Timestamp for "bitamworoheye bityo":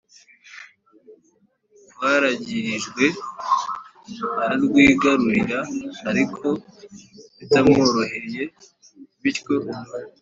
7.37-9.55